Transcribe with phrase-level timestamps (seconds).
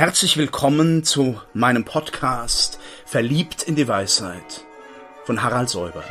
[0.00, 4.64] Herzlich willkommen zu meinem Podcast Verliebt in die Weisheit
[5.26, 6.02] von Harald Säuber.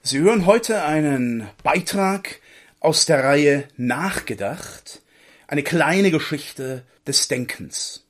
[0.00, 2.38] Sie hören heute einen Beitrag
[2.78, 5.02] aus der Reihe Nachgedacht,
[5.48, 8.04] eine kleine Geschichte des Denkens.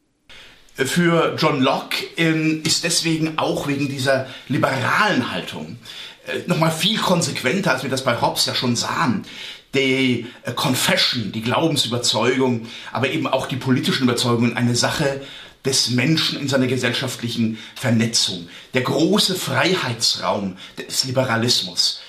[0.75, 5.79] Für John Locke ähm, ist deswegen auch wegen dieser liberalen Haltung
[6.27, 9.25] äh, nochmal viel konsequenter, als wir das bei Hobbes ja schon sahen,
[9.75, 10.27] die
[10.57, 15.21] Confession, die Glaubensüberzeugung, aber eben auch die politischen Überzeugungen eine Sache
[15.65, 18.49] des Menschen in seiner gesellschaftlichen Vernetzung.
[18.75, 22.01] Der große Freiheitsraum des Liberalismus.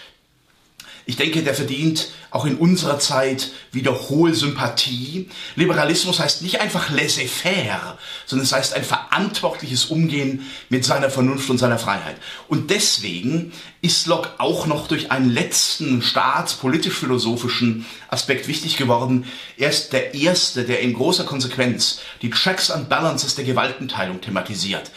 [1.05, 5.29] Ich denke, der verdient auch in unserer Zeit wieder hohe Sympathie.
[5.55, 11.57] Liberalismus heißt nicht einfach laissez-faire, sondern es heißt ein verantwortliches Umgehen mit seiner Vernunft und
[11.57, 12.15] seiner Freiheit.
[12.47, 13.51] Und deswegen
[13.81, 19.25] ist Locke auch noch durch einen letzten staatspolitisch-philosophischen Aspekt wichtig geworden.
[19.57, 24.91] Er ist der Erste, der in großer Konsequenz die Checks and Balances der Gewaltenteilung thematisiert.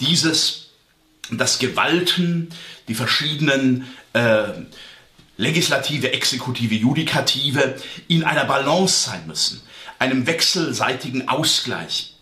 [0.00, 0.68] Dieses,
[1.30, 2.48] das Gewalten,
[2.86, 4.52] die verschiedenen äh,
[5.38, 7.76] Legislative, Exekutive, Judikative
[8.08, 9.62] in einer Balance sein müssen,
[9.98, 12.14] einem wechselseitigen Ausgleich,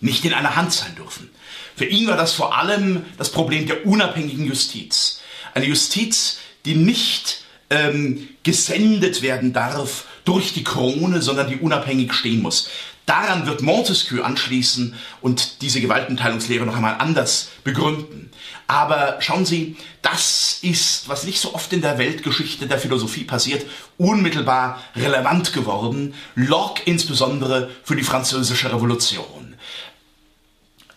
[0.00, 1.30] nicht in einer Hand sein dürfen.
[1.76, 5.20] Für ihn war das vor allem das Problem der unabhängigen Justiz.
[5.54, 12.42] Eine Justiz, die nicht ähm, gesendet werden darf durch die Krone, sondern die unabhängig stehen
[12.42, 12.68] muss.
[13.06, 18.30] Daran wird Montesquieu anschließen und diese Gewaltenteilungslehre noch einmal anders begründen.
[18.68, 23.66] Aber schauen Sie, das ist, was nicht so oft in der Weltgeschichte der Philosophie passiert,
[23.98, 26.14] unmittelbar relevant geworden.
[26.36, 29.56] Locke insbesondere für die französische Revolution.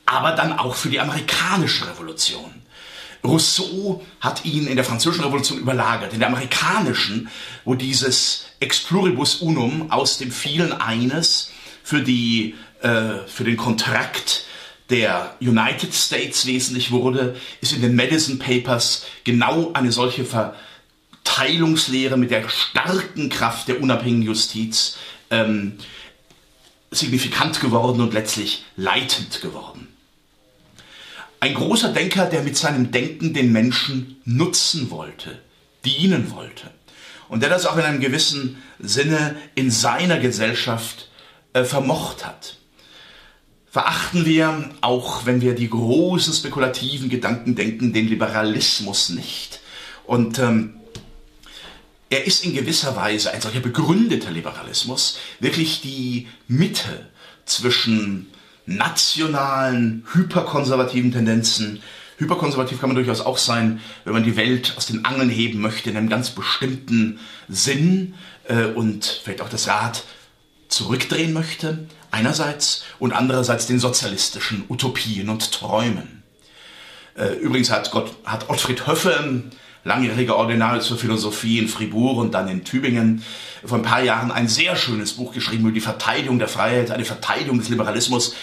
[0.05, 2.61] Aber dann auch für die amerikanische Revolution.
[3.23, 6.13] Rousseau hat ihn in der französischen Revolution überlagert.
[6.13, 7.29] In der amerikanischen,
[7.63, 11.51] wo dieses Ex pluribus unum aus dem vielen eines
[11.85, 14.45] für, die, äh, für den Kontrakt
[14.89, 22.31] der United States wesentlich wurde, ist in den Madison Papers genau eine solche Verteilungslehre mit
[22.31, 24.97] der starken Kraft der unabhängigen Justiz
[25.29, 25.77] ähm,
[26.89, 29.87] signifikant geworden und letztlich leitend geworden.
[31.39, 35.37] Ein großer Denker, der mit seinem Denken den Menschen nutzen wollte,
[35.85, 36.71] dienen wollte
[37.29, 41.09] und der das auch in einem gewissen Sinne in seiner Gesellschaft
[41.55, 42.57] äh, vermocht hat.
[43.71, 49.61] Verachten wir, auch wenn wir die großen spekulativen Gedanken denken, den Liberalismus nicht.
[50.05, 50.75] Und ähm,
[52.09, 57.09] er ist in gewisser Weise ein solcher begründeter Liberalismus wirklich die Mitte
[57.45, 58.27] zwischen
[58.65, 61.81] nationalen, hyperkonservativen Tendenzen.
[62.17, 65.89] Hyperkonservativ kann man durchaus auch sein, wenn man die Welt aus den Angeln heben möchte
[65.89, 68.15] in einem ganz bestimmten Sinn
[68.47, 70.03] äh, und vielleicht auch das Rad
[70.75, 76.23] zurückdrehen möchte, einerseits, und andererseits den sozialistischen Utopien und Träumen.
[77.15, 79.43] Äh, übrigens hat, Gott, hat Ottfried Höffe,
[79.85, 83.23] langjähriger Ordinarius für Philosophie in Fribourg und dann in Tübingen,
[83.63, 87.05] vor ein paar Jahren ein sehr schönes Buch geschrieben über die Verteidigung der Freiheit, eine
[87.05, 88.35] Verteidigung des Liberalismus.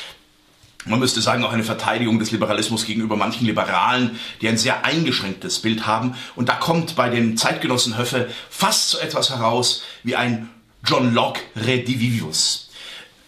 [0.85, 5.61] Man müsste sagen, auch eine Verteidigung des Liberalismus gegenüber manchen Liberalen, die ein sehr eingeschränktes
[5.61, 6.17] Bild haben.
[6.35, 10.49] Und da kommt bei den Zeitgenossen Höffe fast so etwas heraus wie ein
[10.85, 12.69] John Locke Redivivus.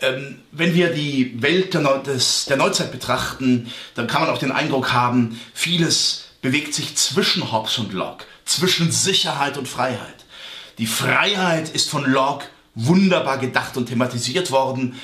[0.00, 4.38] Ähm, wenn wir die Welt der, Neu des, der Neuzeit betrachten, dann kann man auch
[4.38, 10.24] den Eindruck haben, vieles bewegt sich zwischen Hobbes und Locke, zwischen Sicherheit und Freiheit.
[10.78, 15.00] Die Freiheit ist von Locke wunderbar gedacht und thematisiert worden.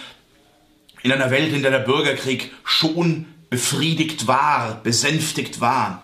[1.02, 6.02] In einer Welt, in der der Bürgerkrieg schon befriedigt war, besänftigt war.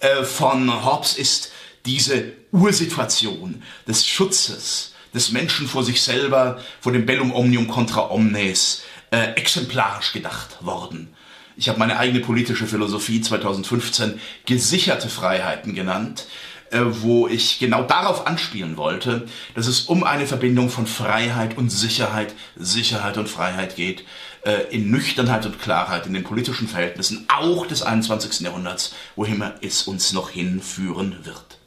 [0.00, 1.52] Äh, von Hobbes ist
[1.84, 8.82] diese Ursituation des Schutzes, des Menschen vor sich selber, vor dem Bellum Omnium contra omnes,
[9.10, 11.08] äh, exemplarisch gedacht worden.
[11.56, 16.26] Ich habe meine eigene politische Philosophie 2015 gesicherte Freiheiten genannt,
[16.70, 21.70] äh, wo ich genau darauf anspielen wollte, dass es um eine Verbindung von Freiheit und
[21.70, 24.04] Sicherheit, Sicherheit und Freiheit geht,
[24.44, 28.44] äh, in Nüchternheit und Klarheit in den politischen Verhältnissen, auch des 21.
[28.44, 31.58] Jahrhunderts, wohin es uns noch hinführen wird.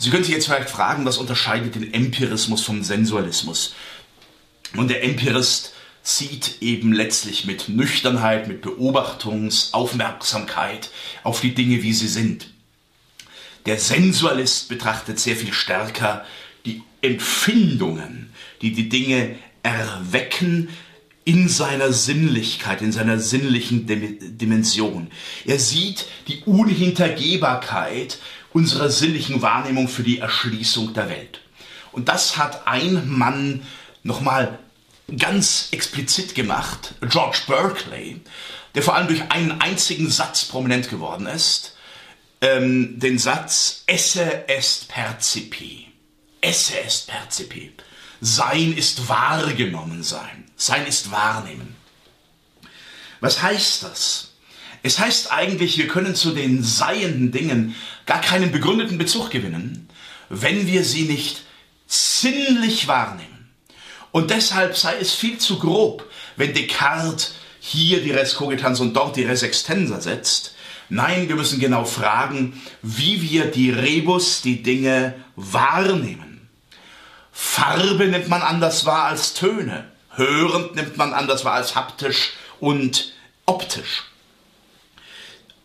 [0.00, 3.74] Sie können sich jetzt vielleicht fragen, was unterscheidet den Empirismus vom Sensualismus?
[4.74, 10.88] Und der Empirist sieht eben letztlich mit Nüchternheit, mit Beobachtungsaufmerksamkeit
[11.22, 12.48] auf die Dinge, wie sie sind.
[13.66, 16.24] Der Sensualist betrachtet sehr viel stärker
[16.64, 18.32] die Empfindungen,
[18.62, 20.70] die die Dinge erwecken
[21.26, 25.10] in seiner Sinnlichkeit, in seiner sinnlichen Dimension.
[25.44, 28.18] Er sieht die Unhintergehbarkeit
[28.52, 31.40] unserer sinnlichen Wahrnehmung für die Erschließung der Welt.
[31.92, 33.66] Und das hat ein Mann
[34.02, 34.58] nochmal
[35.18, 38.20] ganz explizit gemacht, George Berkeley,
[38.74, 41.76] der vor allem durch einen einzigen Satz prominent geworden ist,
[42.40, 45.88] ähm, den Satz Esse est percipi.
[46.40, 47.72] Esse est percipi.
[48.20, 50.50] Sein ist wahrgenommen sein.
[50.56, 51.76] Sein ist wahrnehmen.
[53.20, 54.29] Was heißt das?
[54.82, 57.74] Es heißt eigentlich, wir können zu den seienden Dingen
[58.06, 59.88] gar keinen begründeten Bezug gewinnen,
[60.28, 61.42] wenn wir sie nicht
[61.86, 63.50] sinnlich wahrnehmen.
[64.12, 69.16] Und deshalb sei es viel zu grob, wenn Descartes hier die Res cogitans und dort
[69.16, 70.54] die Res extensa setzt.
[70.88, 76.48] Nein, wir müssen genau fragen, wie wir die Rebus, die Dinge wahrnehmen.
[77.30, 79.90] Farbe nimmt man anders wahr als Töne.
[80.10, 83.12] Hörend nimmt man anders wahr als haptisch und
[83.46, 84.09] optisch.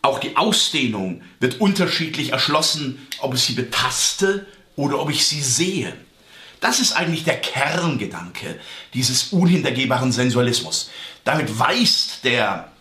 [0.06, 5.94] Auch die Ausdehnung wird unterschiedlich erschlossen, ob ich sie betaste oder ob ich sie sehe.
[6.62, 8.60] Das ist eigentlich der Kerngedanke
[8.94, 10.92] dieses unhintergehbaren Sensualismus.
[11.24, 12.72] Damit weist der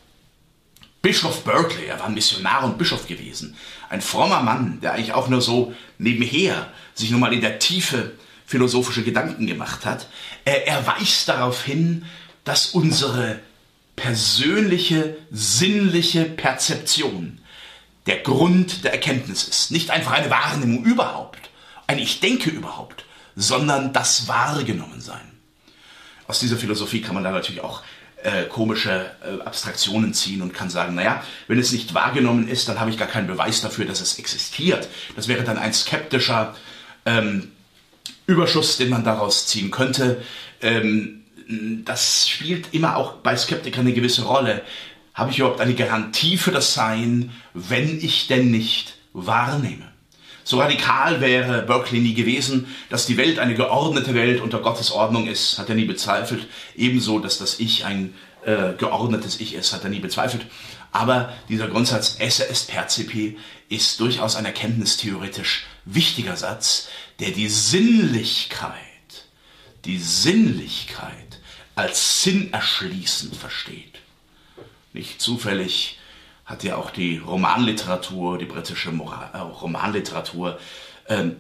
[1.00, 3.56] Bischof Berkeley, er war Missionar und Bischof gewesen,
[3.88, 8.12] ein frommer Mann, der eigentlich auch nur so nebenher sich nun mal in der Tiefe
[8.44, 10.08] philosophische Gedanken gemacht hat,
[10.44, 12.04] er weist darauf hin,
[12.44, 13.40] dass unsere
[13.96, 17.38] persönliche, sinnliche Perzeption
[18.06, 19.70] der Grund der Erkenntnis ist.
[19.70, 21.50] Nicht einfach eine Wahrnehmung überhaupt,
[21.86, 23.04] ein Ich denke überhaupt,
[23.36, 25.32] sondern das Wahrgenommensein.
[26.26, 27.82] Aus dieser Philosophie kann man da natürlich auch
[28.22, 32.80] äh, komische äh, Abstraktionen ziehen und kann sagen, naja, wenn es nicht wahrgenommen ist, dann
[32.80, 34.88] habe ich gar keinen Beweis dafür, dass es existiert.
[35.14, 36.54] Das wäre dann ein skeptischer
[37.04, 37.52] ähm,
[38.26, 40.22] Überschuss, den man daraus ziehen könnte.
[40.62, 41.23] Ähm,
[41.84, 44.62] das spielt immer auch bei Skeptikern eine gewisse Rolle.
[45.12, 49.92] Habe ich überhaupt eine Garantie für das Sein, wenn ich denn nicht wahrnehme?
[50.46, 55.26] So radikal wäre Berkeley nie gewesen, dass die Welt eine geordnete Welt unter Gottes Ordnung
[55.26, 56.46] ist, hat er nie bezweifelt.
[56.76, 58.12] Ebenso, dass das Ich ein
[58.44, 60.46] äh, geordnetes Ich ist, hat er nie bezweifelt.
[60.92, 63.38] Aber dieser Grundsatz esse est percipi
[63.68, 66.88] ist durchaus ein erkenntnistheoretisch wichtiger Satz,
[67.20, 68.74] der die Sinnlichkeit,
[69.86, 71.23] die Sinnlichkeit
[71.74, 73.98] als sinnerschließend versteht.
[74.92, 75.98] Nicht zufällig
[76.44, 80.58] hat ja auch die Romanliteratur, die britische Moral, äh, Romanliteratur,
[81.08, 81.36] ähm,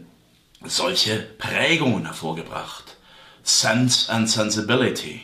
[0.64, 2.96] solche Prägungen hervorgebracht.
[3.42, 5.22] Sense and Sensibility.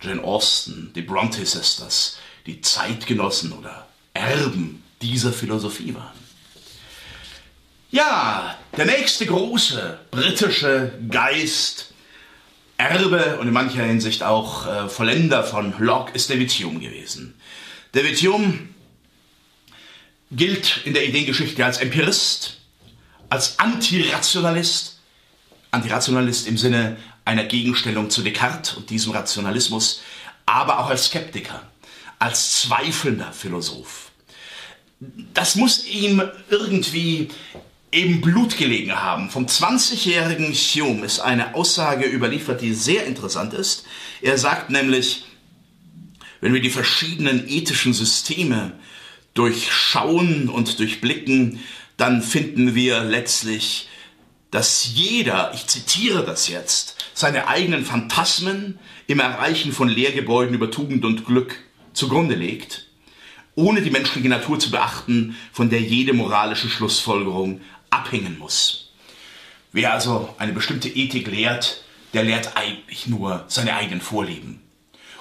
[0.00, 6.18] Jane Austen, die Bronte Sisters, die Zeitgenossen oder Erben dieser Philosophie waren.
[7.90, 11.92] Ja, der nächste große britische Geist,
[12.78, 17.34] Erbe und in mancher Hinsicht auch äh, Vollender von Locke ist David Hume gewesen.
[17.92, 18.68] David Hume
[20.30, 22.60] gilt in der Ideengeschichte als Empirist,
[23.28, 25.00] als Antirationalist,
[25.72, 30.00] Antirationalist im Sinne einer Gegenstellung zu Descartes und diesem Rationalismus,
[30.46, 31.62] aber auch als Skeptiker,
[32.20, 34.12] als zweifelnder Philosoph.
[35.34, 37.28] Das muss ihm irgendwie
[37.90, 39.30] im Blut gelegen haben.
[39.30, 43.86] Vom 20-jährigen Hume ist eine Aussage überliefert, die sehr interessant ist.
[44.20, 45.24] Er sagt nämlich,
[46.40, 48.72] wenn wir die verschiedenen ethischen Systeme
[49.34, 51.60] durchschauen und durchblicken,
[51.96, 53.88] dann finden wir letztlich,
[54.50, 61.04] dass jeder, ich zitiere das jetzt, seine eigenen Phantasmen im Erreichen von Lehrgebäuden über Tugend
[61.04, 61.56] und Glück
[61.92, 62.86] zugrunde legt,
[63.54, 67.60] ohne die menschliche Natur zu beachten, von der jede moralische Schlussfolgerung
[67.90, 68.90] abhängen muss.
[69.72, 71.82] Wer also eine bestimmte Ethik lehrt,
[72.14, 74.62] der lehrt eigentlich nur seine eigenen Vorlieben.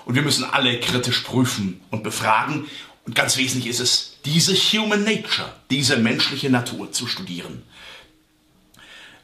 [0.05, 2.67] Und wir müssen alle kritisch prüfen und befragen.
[3.05, 7.63] Und ganz wesentlich ist es, diese Human Nature, diese menschliche Natur zu studieren.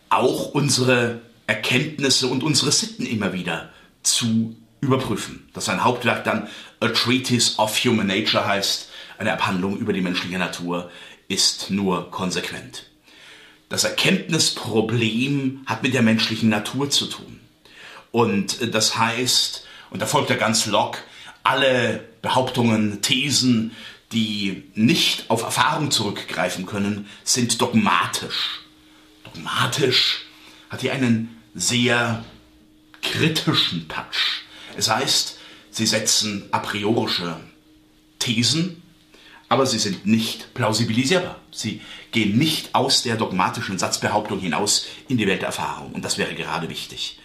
[0.09, 3.71] Auch unsere Erkenntnisse und unsere Sitten immer wieder
[4.03, 5.49] zu überprüfen.
[5.53, 6.47] Dass sein Hauptwerk dann
[6.81, 10.91] A Treatise of Human Nature heißt, eine Abhandlung über die menschliche Natur,
[11.29, 12.89] ist nur konsequent.
[13.73, 17.39] Das Erkenntnisproblem hat mit der menschlichen Natur zu tun.
[18.11, 20.99] Und das heißt, und da folgt er ganz lock,
[21.41, 23.71] alle Behauptungen, Thesen,
[24.11, 28.59] die nicht auf Erfahrung zurückgreifen können, sind dogmatisch.
[29.23, 30.25] Dogmatisch
[30.69, 32.23] hat hier einen sehr
[33.01, 34.43] kritischen Touch.
[34.77, 35.39] Es heißt,
[35.71, 37.37] sie setzen a priorische
[38.19, 38.82] Thesen,
[39.53, 41.39] aber sie sind nicht plausibilisierbar.
[41.51, 41.79] Sie
[42.11, 45.91] gehen nicht aus der dogmatischen Satzbehauptung hinaus in die Welt der Erfahrung.
[45.91, 47.19] Und das wäre gerade wichtig.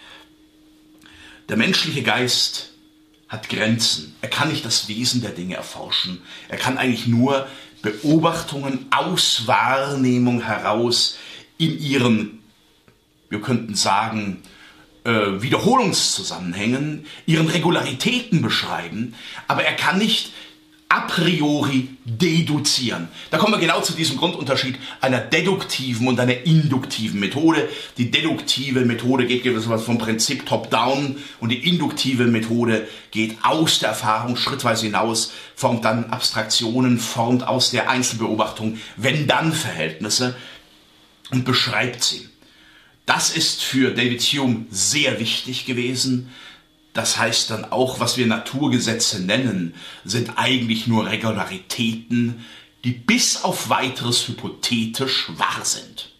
[1.49, 2.75] Der menschliche Geist
[3.31, 4.15] hat Grenzen.
[4.21, 6.21] Er kann nicht das Wesen der Dinge erforschen.
[6.51, 7.47] Er kann eigentlich nur
[7.81, 11.17] Beobachtungen aus Wahrnehmung heraus
[11.57, 12.41] in ihren,
[13.31, 14.43] wir könnten sagen,
[15.05, 19.15] äh, Wiederholungszusammenhängen, ihren Regularitäten beschreiben,
[19.47, 20.33] aber er kann nicht
[20.91, 23.09] a priori deduzieren.
[23.31, 27.69] Da kommen wir genau zu diesem Grundunterschied einer deduktiven und einer induktiven Methode.
[27.99, 33.91] Die deduktive Methode geht gewissermaßen vom Prinzip top-down und die induktive Methode geht aus der
[33.91, 40.37] Erfahrung schrittweise hinaus, formt dann Abstraktionen, formt aus der Einzelbeobachtung Wenn-Dann-Verhältnisse
[41.31, 42.29] und beschreibt sie.
[43.05, 46.31] Das ist für David Hume sehr wichtig gewesen,
[46.93, 52.45] das heißt dann auch, was wir Naturgesetze nennen, sind eigentlich nur Regularitäten,
[52.85, 56.11] die bis auf weiteres hypothetisch wahr sind.